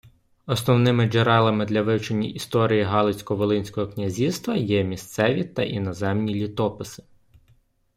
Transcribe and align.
Основними 0.45 1.05
джерелами 1.07 1.65
для 1.65 1.81
вивчення 1.81 2.27
історії 2.29 2.83
Галицько-Волинського 2.83 3.87
князівства 3.87 4.55
є 4.55 4.83
місцеві 4.83 5.43
та 5.43 5.63
іноземні 5.63 6.33
літописи. 6.35 7.03